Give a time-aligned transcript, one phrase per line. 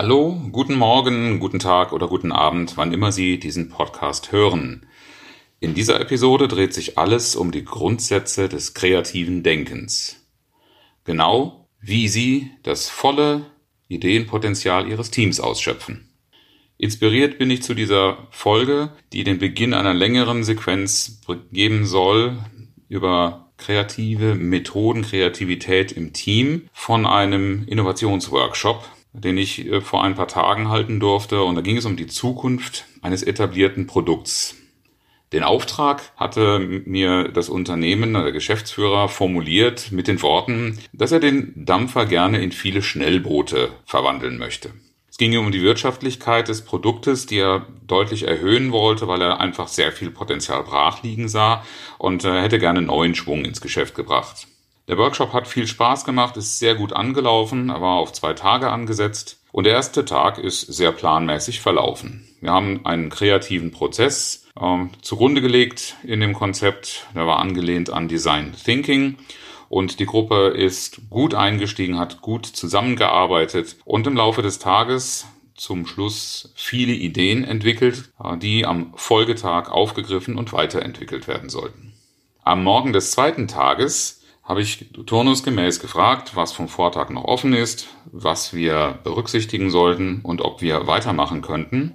[0.00, 4.86] Hallo, guten Morgen, guten Tag oder guten Abend, wann immer Sie diesen Podcast hören.
[5.58, 10.24] In dieser Episode dreht sich alles um die Grundsätze des kreativen Denkens.
[11.02, 13.46] Genau wie Sie das volle
[13.88, 16.08] Ideenpotenzial Ihres Teams ausschöpfen.
[16.76, 21.20] Inspiriert bin ich zu dieser Folge, die den Beginn einer längeren Sequenz
[21.50, 22.38] geben soll
[22.88, 30.28] über kreative Methoden, Kreativität im Team von einem Innovationsworkshop, den ich äh, vor ein paar
[30.28, 31.42] Tagen halten durfte.
[31.42, 34.56] Und da ging es um die Zukunft eines etablierten Produkts.
[35.32, 41.52] Den Auftrag hatte mir das Unternehmen, der Geschäftsführer, formuliert mit den Worten, dass er den
[41.54, 44.70] Dampfer gerne in viele Schnellboote verwandeln möchte.
[45.10, 49.68] Es ging um die Wirtschaftlichkeit des Produktes, die er deutlich erhöhen wollte, weil er einfach
[49.68, 51.62] sehr viel Potenzial brach liegen sah
[51.98, 54.46] und er hätte gerne neuen Schwung ins Geschäft gebracht.
[54.88, 58.70] Der Workshop hat viel Spaß gemacht, ist sehr gut angelaufen, er war auf zwei Tage
[58.70, 62.26] angesetzt und der erste Tag ist sehr planmäßig verlaufen.
[62.40, 68.08] Wir haben einen kreativen Prozess äh, zugrunde gelegt in dem Konzept, der war angelehnt an
[68.08, 69.16] Design Thinking
[69.68, 75.86] und die Gruppe ist gut eingestiegen, hat gut zusammengearbeitet und im Laufe des Tages zum
[75.86, 81.92] Schluss viele Ideen entwickelt, äh, die am Folgetag aufgegriffen und weiterentwickelt werden sollten.
[82.42, 84.17] Am Morgen des zweiten Tages
[84.48, 90.40] habe ich turnusgemäß gefragt, was vom Vortag noch offen ist, was wir berücksichtigen sollten und
[90.40, 91.94] ob wir weitermachen könnten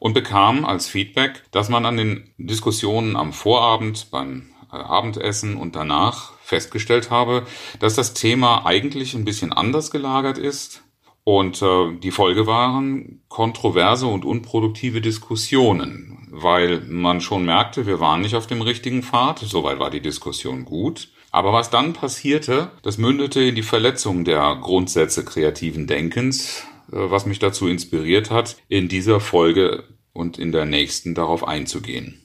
[0.00, 5.76] und bekam als Feedback, dass man an den Diskussionen am Vorabend, beim äh, Abendessen und
[5.76, 7.46] danach festgestellt habe,
[7.78, 10.82] dass das Thema eigentlich ein bisschen anders gelagert ist
[11.22, 18.20] und äh, die Folge waren kontroverse und unproduktive Diskussionen, weil man schon merkte, wir waren
[18.20, 22.96] nicht auf dem richtigen Pfad, soweit war die Diskussion gut aber was dann passierte, das
[22.96, 26.62] mündete in die Verletzung der Grundsätze kreativen Denkens,
[26.92, 32.20] äh, was mich dazu inspiriert hat, in dieser Folge und in der nächsten darauf einzugehen.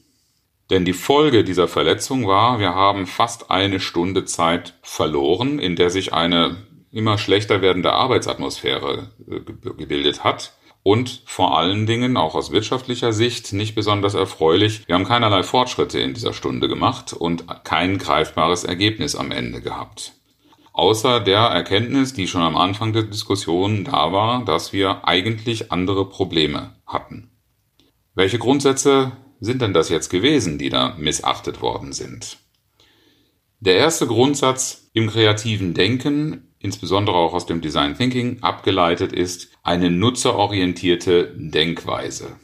[0.69, 5.89] Denn die Folge dieser Verletzung war, wir haben fast eine Stunde Zeit verloren, in der
[5.89, 6.57] sich eine
[6.91, 9.39] immer schlechter werdende Arbeitsatmosphäre äh,
[9.73, 10.53] gebildet hat
[10.83, 14.87] und vor allen Dingen auch aus wirtschaftlicher Sicht nicht besonders erfreulich.
[14.87, 20.13] Wir haben keinerlei Fortschritte in dieser Stunde gemacht und kein greifbares Ergebnis am Ende gehabt.
[20.73, 26.07] Außer der Erkenntnis, die schon am Anfang der Diskussion da war, dass wir eigentlich andere
[26.07, 27.31] Probleme hatten.
[28.15, 29.11] Welche Grundsätze
[29.41, 32.37] sind denn das jetzt gewesen, die da missachtet worden sind?
[33.59, 39.89] Der erste Grundsatz im kreativen Denken insbesondere auch aus dem Design Thinking abgeleitet ist, eine
[39.89, 42.37] nutzerorientierte Denkweise.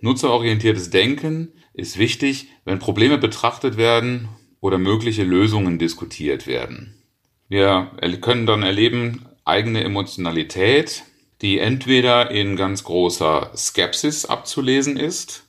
[0.00, 4.28] Nutzerorientiertes Denken ist wichtig, wenn Probleme betrachtet werden
[4.60, 7.02] oder mögliche Lösungen diskutiert werden.
[7.48, 11.04] Wir können dann erleben eigene Emotionalität,
[11.40, 15.48] die entweder in ganz großer Skepsis abzulesen ist,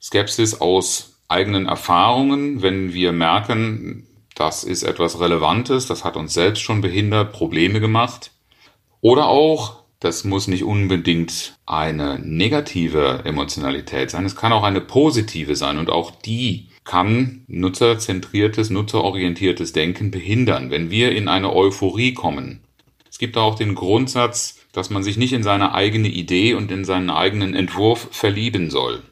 [0.00, 6.60] Skepsis aus eigenen Erfahrungen, wenn wir merken, das ist etwas Relevantes, das hat uns selbst
[6.62, 8.30] schon behindert, Probleme gemacht.
[9.00, 15.56] Oder auch, das muss nicht unbedingt eine negative Emotionalität sein, es kann auch eine positive
[15.56, 22.60] sein und auch die kann nutzerzentriertes, nutzerorientiertes Denken behindern, wenn wir in eine Euphorie kommen.
[23.08, 26.84] Es gibt auch den Grundsatz, dass man sich nicht in seine eigene Idee und in
[26.84, 29.02] seinen eigenen Entwurf verlieben soll.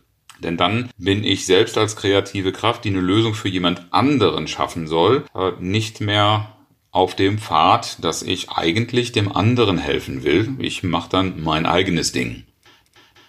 [0.43, 4.87] Denn dann bin ich selbst als kreative Kraft, die eine Lösung für jemand anderen schaffen
[4.87, 6.57] soll, äh, nicht mehr
[6.91, 10.57] auf dem Pfad, dass ich eigentlich dem anderen helfen will.
[10.59, 12.45] Ich mache dann mein eigenes Ding.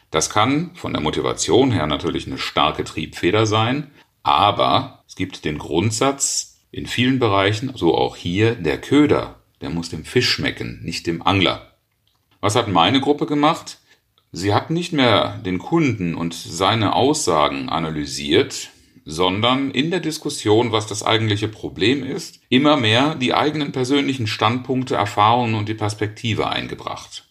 [0.10, 3.92] Das kann von der Motivation her natürlich eine starke Triebfeder sein,
[4.24, 9.90] aber es gibt den Grundsatz in vielen Bereichen, so auch hier, der Köder, der muss
[9.90, 11.72] dem Fisch schmecken, nicht dem Angler.
[12.40, 13.78] Was hat meine Gruppe gemacht?
[14.32, 18.70] Sie hat nicht mehr den Kunden und seine Aussagen analysiert,
[19.04, 24.96] sondern in der Diskussion, was das eigentliche Problem ist, immer mehr die eigenen persönlichen Standpunkte,
[24.96, 27.28] Erfahrungen und die Perspektive eingebracht.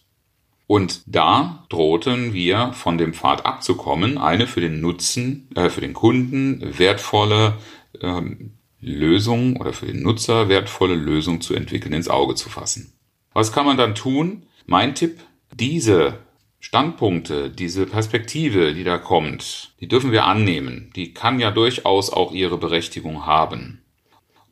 [0.67, 5.93] Und da drohten wir von dem Pfad abzukommen, eine für den Nutzen, äh, für den
[5.93, 7.57] Kunden wertvolle
[7.99, 12.93] ähm, Lösung oder für den Nutzer wertvolle Lösung zu entwickeln, ins Auge zu fassen.
[13.33, 14.43] Was kann man dann tun?
[14.65, 15.19] Mein Tipp,
[15.53, 16.19] diese
[16.63, 20.91] Standpunkte, diese Perspektive, die da kommt, die dürfen wir annehmen.
[20.95, 23.81] Die kann ja durchaus auch ihre Berechtigung haben.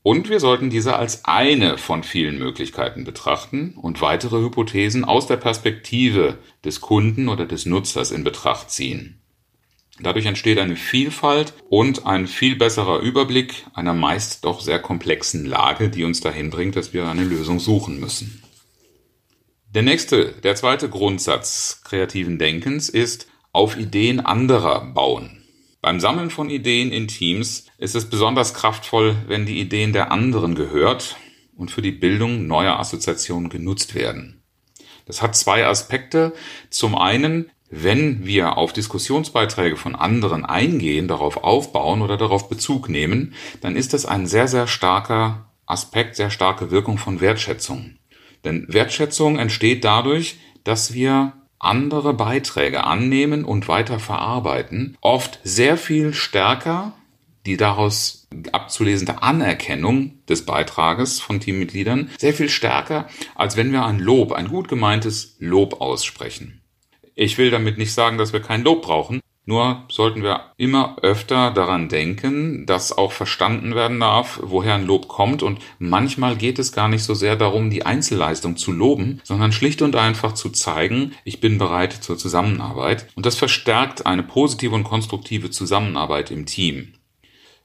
[0.01, 5.37] Und wir sollten diese als eine von vielen Möglichkeiten betrachten und weitere Hypothesen aus der
[5.37, 9.21] Perspektive des Kunden oder des Nutzers in Betracht ziehen.
[9.99, 15.89] Dadurch entsteht eine Vielfalt und ein viel besserer Überblick einer meist doch sehr komplexen Lage,
[15.89, 18.41] die uns dahin bringt, dass wir eine Lösung suchen müssen.
[19.75, 25.43] Der nächste, der zweite Grundsatz kreativen Denkens ist auf Ideen anderer bauen.
[25.79, 30.55] Beim Sammeln von Ideen in Teams ist es besonders kraftvoll, wenn die Ideen der anderen
[30.55, 31.17] gehört
[31.55, 34.41] und für die Bildung neuer Assoziationen genutzt werden.
[35.05, 36.33] Das hat zwei Aspekte.
[36.71, 43.35] Zum einen wenn wir auf Diskussionsbeiträge von anderen eingehen, darauf aufbauen oder darauf Bezug nehmen,
[43.61, 47.98] dann ist das ein sehr, sehr starker Aspekt, sehr starke Wirkung von Wertschätzung.
[48.43, 56.13] Denn Wertschätzung entsteht dadurch, dass wir andere Beiträge annehmen und weiter verarbeiten, oft sehr viel
[56.13, 56.93] stärker
[57.45, 63.99] die daraus abzulesende Anerkennung des Beitrages von Teammitgliedern sehr viel stärker, als wenn wir ein
[63.99, 66.61] Lob, ein gut gemeintes Lob aussprechen.
[67.15, 69.19] Ich will damit nicht sagen, dass wir kein Lob brauchen.
[69.49, 75.07] Nur sollten wir immer öfter daran denken, dass auch verstanden werden darf, woher ein Lob
[75.07, 75.41] kommt.
[75.41, 79.81] Und manchmal geht es gar nicht so sehr darum, die Einzelleistung zu loben, sondern schlicht
[79.81, 83.07] und einfach zu zeigen, ich bin bereit zur Zusammenarbeit.
[83.15, 86.93] Und das verstärkt eine positive und konstruktive Zusammenarbeit im Team.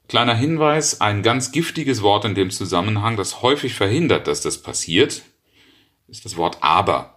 [0.07, 5.21] Kleiner Hinweis, ein ganz giftiges Wort in dem Zusammenhang, das häufig verhindert, dass das passiert,
[6.07, 7.14] ist das Wort aber.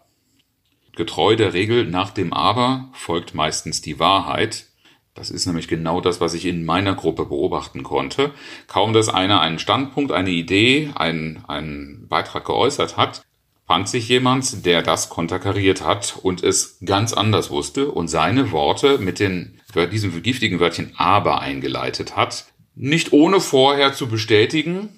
[0.98, 4.66] Getreu der Regel nach dem Aber folgt meistens die Wahrheit.
[5.14, 8.32] Das ist nämlich genau das, was ich in meiner Gruppe beobachten konnte.
[8.66, 13.22] Kaum dass einer einen Standpunkt, eine Idee, einen, einen Beitrag geäußert hat,
[13.64, 18.98] fand sich jemand, der das konterkariert hat und es ganz anders wusste und seine Worte
[18.98, 19.60] mit den,
[19.92, 22.46] diesem giftigen Wörtchen aber eingeleitet hat.
[22.74, 24.88] Nicht ohne vorher zu bestätigen.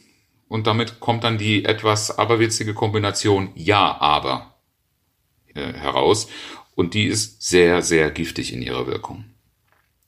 [0.48, 4.49] Und damit kommt dann die etwas aberwitzige Kombination Ja, aber.
[5.54, 6.28] Äh, heraus
[6.76, 9.24] und die ist sehr, sehr giftig in ihrer Wirkung.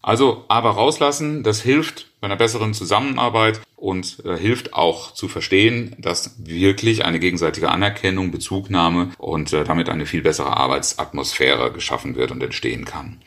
[0.01, 5.97] Also aber rauslassen, das hilft bei einer besseren Zusammenarbeit und äh, hilft auch zu verstehen,
[5.99, 12.31] dass wirklich eine gegenseitige Anerkennung, Bezugnahme und äh, damit eine viel bessere Arbeitsatmosphäre geschaffen wird
[12.31, 13.21] und entstehen kann.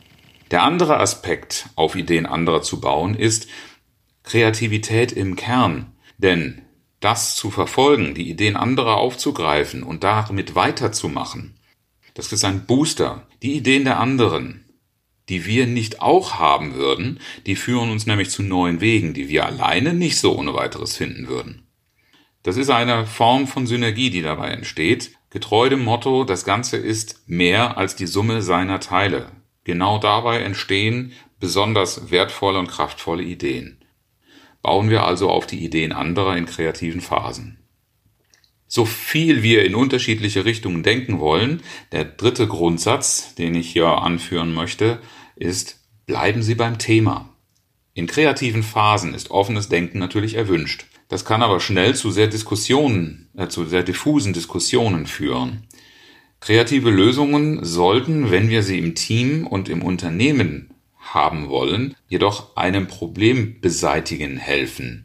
[0.52, 3.48] Der andere Aspekt, auf Ideen anderer zu bauen, ist
[4.24, 5.94] Kreativität im Kern.
[6.18, 6.62] Denn
[7.00, 11.55] das zu verfolgen, die Ideen anderer aufzugreifen und damit weiterzumachen,
[12.16, 13.28] das ist ein Booster.
[13.44, 14.66] Die Ideen der anderen,
[15.30, 19.46] die wir nicht auch haben würden, die führen uns nämlich zu neuen Wegen, die wir
[19.46, 21.68] alleine nicht so ohne weiteres finden würden.
[22.42, 27.28] Das ist eine Form von Synergie, die dabei entsteht, getreu dem Motto, das Ganze ist
[27.28, 29.32] mehr als die Summe seiner Teile.
[29.66, 33.84] Genau dabei entstehen besonders wertvolle und kraftvolle Ideen.
[34.62, 37.65] Bauen wir also auf die Ideen anderer in kreativen Phasen
[38.76, 41.62] so viel wir in unterschiedliche Richtungen denken wollen.
[41.94, 45.00] Der dritte Grundsatz, den ich hier anführen möchte,
[45.38, 47.30] ist, bleiben Sie beim Thema.
[47.94, 50.88] In kreativen Phasen ist offenes Denken natürlich erwünscht.
[51.08, 55.68] Das kann aber schnell zu sehr Diskussionen, äh, zu sehr diffusen Diskussionen führen.
[56.42, 62.88] Kreative Lösungen sollten, wenn wir sie im Team und im Unternehmen haben wollen, jedoch einem
[62.88, 65.05] Problem beseitigen helfen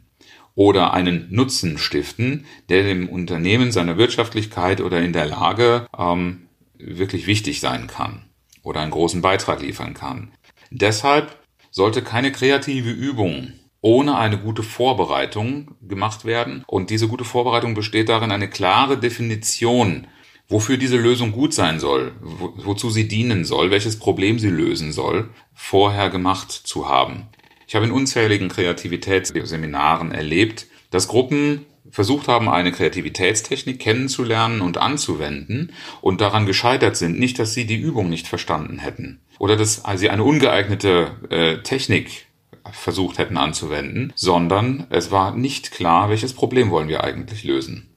[0.55, 7.27] oder einen Nutzen stiften, der dem Unternehmen, seiner Wirtschaftlichkeit oder in der Lage ähm, wirklich
[7.27, 8.23] wichtig sein kann
[8.63, 10.31] oder einen großen Beitrag liefern kann.
[10.69, 11.37] Deshalb
[11.71, 16.63] sollte keine kreative Übung ohne eine gute Vorbereitung gemacht werden.
[16.67, 20.07] Und diese gute Vorbereitung besteht darin, eine klare Definition,
[20.47, 24.91] wofür diese Lösung gut sein soll, wo, wozu sie dienen soll, welches Problem sie lösen
[24.91, 27.29] soll, vorher gemacht zu haben.
[27.71, 35.71] Ich habe in unzähligen Kreativitätsseminaren erlebt, dass Gruppen versucht haben, eine Kreativitätstechnik kennenzulernen und anzuwenden
[36.01, 37.17] und daran gescheitert sind.
[37.17, 42.25] Nicht, dass sie die Übung nicht verstanden hätten oder dass sie eine ungeeignete äh, Technik
[42.73, 47.87] versucht hätten anzuwenden, sondern es war nicht klar, welches Problem wollen wir eigentlich lösen.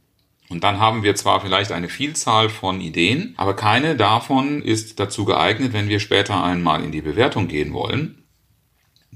[0.48, 5.24] Und dann haben wir zwar vielleicht eine Vielzahl von Ideen, aber keine davon ist dazu
[5.24, 8.23] geeignet, wenn wir später einmal in die Bewertung gehen wollen,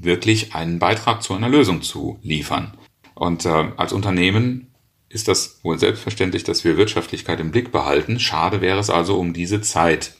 [0.00, 2.74] wirklich einen Beitrag zu einer Lösung zu liefern.
[3.14, 4.68] Und äh, als Unternehmen
[5.08, 8.20] ist das wohl selbstverständlich, dass wir Wirtschaftlichkeit im Blick behalten.
[8.20, 10.14] Schade wäre es also um diese Zeit.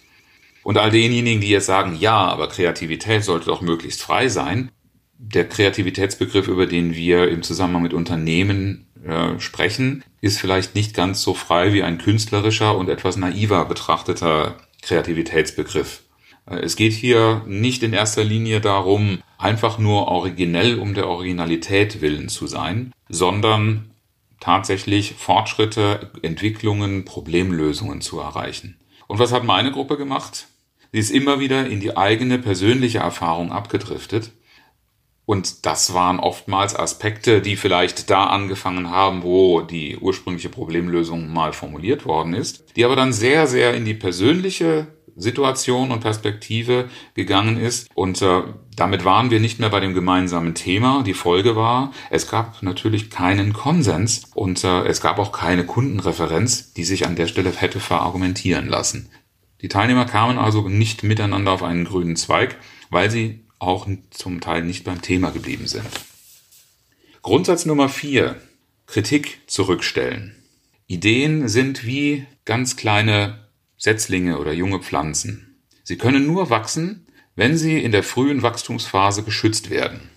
[0.63, 4.71] Und all denjenigen, die jetzt sagen, ja, aber Kreativität sollte doch möglichst frei sein,
[5.19, 11.23] der Kreativitätsbegriff, über den wir im Zusammenhang mit Unternehmen äh, sprechen, ist vielleicht nicht ganz
[11.23, 16.03] so frei wie ein künstlerischer und etwas naiver betrachteter Kreativitätsbegriff.
[16.51, 22.29] Es geht hier nicht in erster Linie darum, einfach nur originell um der Originalität willen
[22.29, 23.91] zu sein, sondern
[24.41, 28.79] tatsächlich Fortschritte, Entwicklungen, Problemlösungen zu erreichen.
[29.07, 30.47] Und was hat meine Gruppe gemacht?
[30.93, 34.33] Sie ist immer wieder in die eigene persönliche Erfahrung abgedriftet.
[35.27, 41.53] Und das waren oftmals Aspekte, die vielleicht da angefangen haben, wo die ursprüngliche Problemlösung mal
[41.53, 44.87] formuliert worden ist, die aber dann sehr, sehr in die persönliche
[45.19, 47.89] Situation und Perspektive gegangen ist.
[47.95, 48.43] Und äh,
[48.77, 51.03] damit waren wir nicht mehr bei dem gemeinsamen Thema.
[51.03, 56.73] Die Folge war, es gab natürlich keinen Konsens und äh, es gab auch keine Kundenreferenz,
[56.73, 59.11] die sich an der Stelle hätte verargumentieren lassen.
[59.61, 62.57] Die Teilnehmer kamen also nicht miteinander auf einen grünen Zweig,
[62.91, 65.85] weil sie auch zum Teil nicht beim Thema geblieben sind.
[67.23, 68.41] Grundsatz Nummer vier:
[68.87, 70.37] Kritik zurückstellen.
[70.87, 73.48] Ideen sind wie ganz kleine
[73.79, 75.63] Setzlinge oder junge Pflanzen.
[75.85, 77.07] Sie können nur wachsen,
[77.37, 80.11] wenn sie in der frühen Wachstumsphase geschützt werden.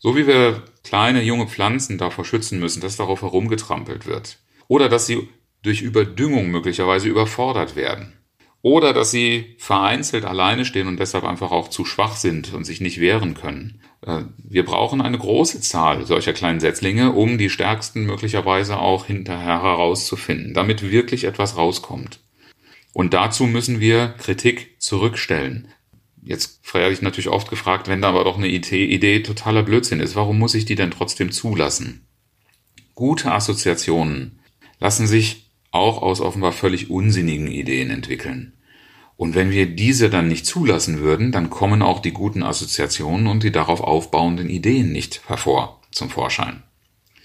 [0.00, 4.38] So wie wir kleine junge Pflanzen davor schützen müssen, dass darauf herumgetrampelt wird.
[4.68, 5.28] Oder dass sie
[5.62, 8.12] durch Überdüngung möglicherweise überfordert werden.
[8.60, 12.80] Oder dass sie vereinzelt alleine stehen und deshalb einfach auch zu schwach sind und sich
[12.80, 13.80] nicht wehren können.
[14.06, 19.62] Äh, wir brauchen eine große Zahl solcher kleinen Setzlinge, um die stärksten möglicherweise auch hinterher
[19.62, 22.23] herauszufinden, damit wirklich etwas rauskommt.
[22.94, 25.68] Und dazu müssen wir Kritik zurückstellen.
[26.22, 30.14] Jetzt werde ich natürlich oft gefragt, wenn da aber doch eine Idee totaler Blödsinn ist,
[30.14, 32.06] warum muss ich die denn trotzdem zulassen?
[32.94, 34.38] Gute Assoziationen
[34.78, 38.52] lassen sich auch aus offenbar völlig unsinnigen Ideen entwickeln.
[39.16, 43.42] Und wenn wir diese dann nicht zulassen würden, dann kommen auch die guten Assoziationen und
[43.42, 46.62] die darauf aufbauenden Ideen nicht hervor zum Vorschein.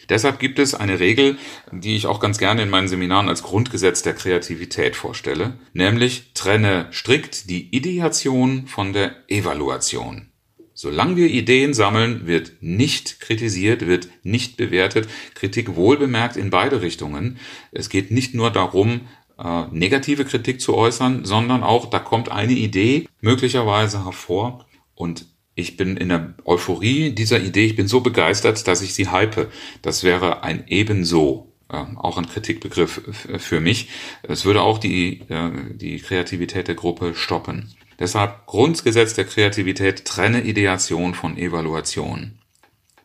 [0.09, 1.37] Deshalb gibt es eine Regel,
[1.71, 6.87] die ich auch ganz gerne in meinen Seminaren als Grundgesetz der Kreativität vorstelle, nämlich trenne
[6.91, 10.29] strikt die Ideation von der Evaluation.
[10.73, 15.09] Solange wir Ideen sammeln, wird nicht kritisiert, wird nicht bewertet.
[15.35, 17.37] Kritik wohlbemerkt in beide Richtungen.
[17.73, 19.01] Es geht nicht nur darum,
[19.37, 25.25] äh, negative Kritik zu äußern, sondern auch, da kommt eine Idee möglicherweise hervor und
[25.59, 29.51] ich bin in der Euphorie dieser Idee, ich bin so begeistert, dass ich sie hype.
[29.81, 33.01] Das wäre ein ebenso, äh, auch ein Kritikbegriff
[33.37, 33.89] für mich.
[34.23, 37.73] Es würde auch die, äh, die Kreativität der Gruppe stoppen.
[37.99, 42.39] Deshalb Grundgesetz der Kreativität, trenne Ideation von Evaluation.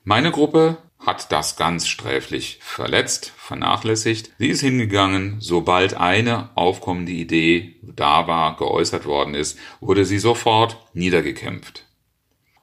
[0.05, 4.31] Meine Gruppe hat das ganz sträflich verletzt, vernachlässigt.
[4.39, 10.79] Sie ist hingegangen, sobald eine aufkommende Idee da war, geäußert worden ist, wurde sie sofort
[10.95, 11.84] niedergekämpft.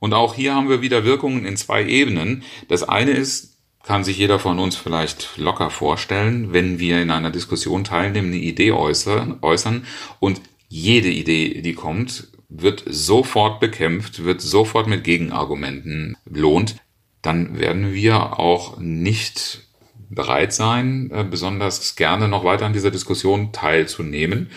[0.01, 2.43] Und auch hier haben wir wieder Wirkungen in zwei Ebenen.
[2.67, 7.29] Das eine ist, kann sich jeder von uns vielleicht locker vorstellen, wenn wir in einer
[7.29, 9.85] Diskussion teilnehmen, eine Idee äußern, äußern
[10.19, 16.77] und jede Idee, die kommt, wird sofort bekämpft, wird sofort mit Gegenargumenten belohnt,
[17.21, 19.67] dann werden wir auch nicht
[20.09, 24.49] bereit sein, äh, besonders gerne noch weiter an dieser Diskussion teilzunehmen.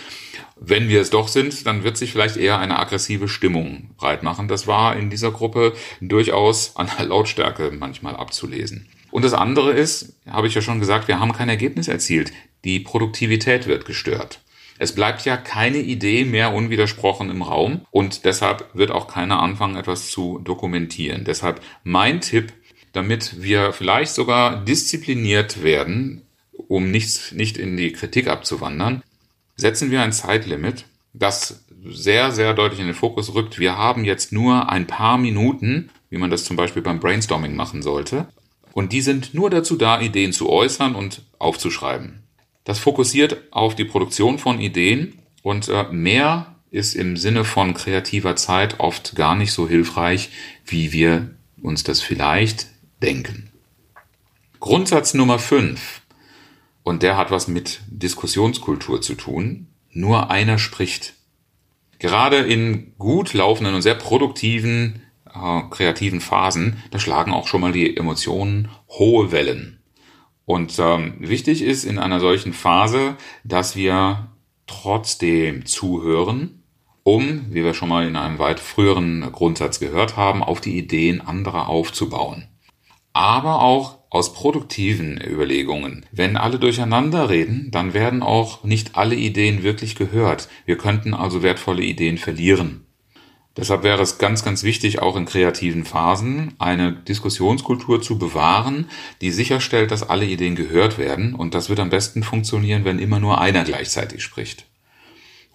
[0.57, 4.49] Wenn wir es doch sind, dann wird sich vielleicht eher eine aggressive Stimmung breit machen.
[4.49, 8.89] Das war in dieser Gruppe durchaus an der Lautstärke manchmal abzulesen.
[9.11, 12.33] Und das andere ist, habe ich ja schon gesagt, wir haben kein Ergebnis erzielt.
[12.65, 14.41] Die Produktivität wird gestört.
[14.79, 19.77] Es bleibt ja keine Idee mehr unwidersprochen im Raum und deshalb wird auch keiner anfangen,
[19.77, 21.25] etwas zu dokumentieren.
[21.25, 22.53] Deshalb mein Tipp,
[22.93, 29.03] damit wir vielleicht sogar diszipliniert werden, um nicht, nicht in die Kritik abzuwandern,
[29.57, 33.59] setzen wir ein Zeitlimit, das sehr, sehr deutlich in den Fokus rückt.
[33.59, 37.83] Wir haben jetzt nur ein paar Minuten, wie man das zum Beispiel beim Brainstorming machen
[37.83, 38.29] sollte.
[38.73, 42.25] Und die sind nur dazu da, Ideen zu äußern und aufzuschreiben.
[42.65, 48.35] Das fokussiert auf die Produktion von Ideen und äh, mehr ist im Sinne von kreativer
[48.35, 50.31] Zeit oft gar nicht so hilfreich,
[50.67, 51.31] wie wir
[51.63, 52.67] uns das vielleicht
[53.01, 53.51] denken.
[54.59, 56.01] Grundsatz Nummer 5.
[56.85, 59.67] Und der hat was mit Diskussionskultur zu tun.
[59.91, 61.15] Nur einer spricht.
[61.99, 65.03] Gerade in gut laufenden und sehr produktiven,
[65.35, 69.81] äh, kreativen Phasen, da schlagen auch schon mal die Emotionen hohe Wellen.
[70.45, 74.29] Und ähm, wichtig ist in einer solchen Phase, dass wir
[74.67, 76.63] trotzdem zuhören,
[77.03, 81.23] um, wie wir schon mal in einem weit früheren Grundsatz gehört haben, auf die Ideen
[81.23, 82.49] anderer aufzubauen.
[83.15, 86.05] Aber auch aus produktiven Überlegungen.
[86.13, 90.49] Wenn alle durcheinander reden, dann werden auch nicht alle Ideen wirklich gehört.
[90.67, 92.87] Wir könnten also wertvolle Ideen verlieren.
[93.57, 98.91] Deshalb wäre es ganz, ganz wichtig, auch in kreativen Phasen eine Diskussionskultur zu bewahren,
[99.21, 101.35] die sicherstellt, dass alle Ideen gehört werden.
[101.35, 104.67] Und das wird am besten funktionieren, wenn immer nur einer gleichzeitig spricht.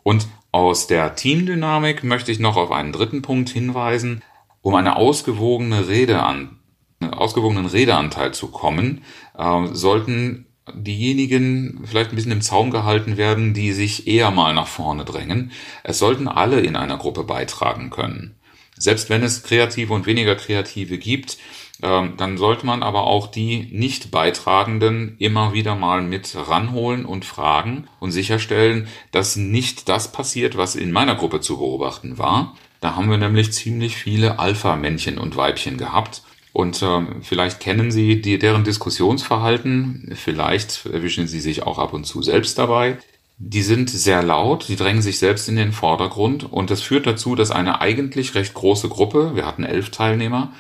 [0.02, 4.24] Und Aus der Teamdynamik möchte ich noch auf einen dritten Punkt hinweisen.
[4.62, 6.59] Um eine ausgewogene Rede an,
[7.02, 9.04] ausgewogenen Redeanteil zu kommen,
[9.38, 14.68] äh, sollten diejenigen vielleicht ein bisschen im Zaum gehalten werden, die sich eher mal nach
[14.68, 15.52] vorne drängen.
[15.84, 18.36] Es sollten alle in einer Gruppe beitragen können.
[18.78, 21.38] Selbst wenn es kreative und weniger kreative gibt,
[21.82, 27.26] ähm, dann sollte man aber auch die nicht Beitragenden immer wieder mal mit ranholen und
[27.26, 32.56] fragen und sicherstellen, dass nicht das passiert, was in meiner Gruppe zu beobachten war.
[32.82, 36.24] Da haben wir nämlich ziemlich viele Alpha-Männchen und Weibchen gehabt.
[36.52, 42.06] Und äh, vielleicht kennen Sie die, deren Diskussionsverhalten, vielleicht erwischen Sie sich auch ab und
[42.06, 42.98] zu selbst dabei.
[43.38, 47.36] Die sind sehr laut, die drängen sich selbst in den Vordergrund und das führt dazu,
[47.36, 50.52] dass eine eigentlich recht große Gruppe, wir hatten elf Teilnehmer,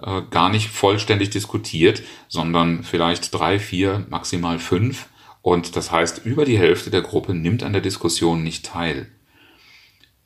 [0.00, 5.08] äh, gar nicht vollständig diskutiert, sondern vielleicht drei, vier, maximal fünf.
[5.40, 9.08] Und das heißt, über die Hälfte der Gruppe nimmt an der Diskussion nicht teil.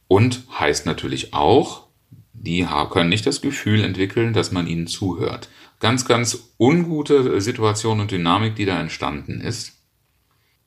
[0.08, 1.85] Und heißt natürlich auch,
[2.38, 5.48] die können nicht das Gefühl entwickeln, dass man ihnen zuhört.
[5.80, 9.72] Ganz, ganz ungute Situation und Dynamik, die da entstanden ist.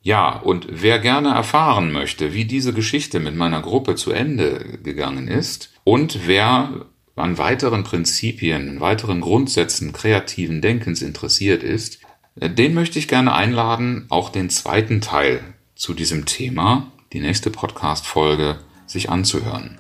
[0.02, 5.28] Ja, und wer gerne erfahren möchte, wie diese Geschichte mit meiner Gruppe zu Ende gegangen
[5.28, 6.86] ist und wer
[7.16, 12.00] an weiteren Prinzipien, weiteren Grundsätzen kreativen Denkens interessiert ist,
[12.36, 15.42] den möchte ich gerne einladen, auch den zweiten Teil
[15.76, 19.80] zu diesem Thema, die nächste Podcast-Folge, sich anzuhören.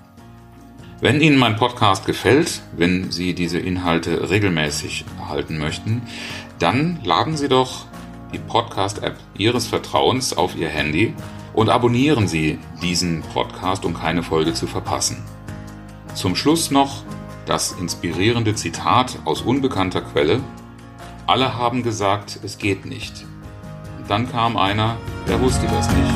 [1.01, 6.01] Wenn Ihnen mein Podcast gefällt, wenn Sie diese Inhalte regelmäßig erhalten möchten,
[6.59, 7.85] dann laden Sie doch
[8.33, 11.13] die Podcast-App Ihres Vertrauens auf Ihr Handy
[11.53, 15.23] und abonnieren Sie diesen Podcast, um keine Folge zu verpassen.
[16.15, 17.03] Zum Schluss noch
[17.45, 20.41] das inspirierende Zitat aus unbekannter Quelle.
[21.27, 23.25] Alle haben gesagt, es geht nicht.
[23.99, 24.97] Und dann kam einer,
[25.29, 26.13] der wusste das nicht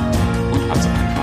[0.52, 1.23] und hat es einfach.